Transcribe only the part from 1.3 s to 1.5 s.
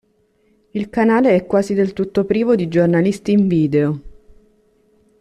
è